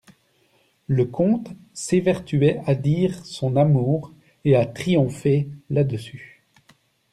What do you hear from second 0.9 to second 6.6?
comte s'évertuait à dire son amour, et à triompher là-dessus.